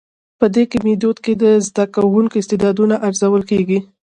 [0.39, 3.79] په دي ميتود کي د زده کوونکو استعدادونه ارزول کيږي.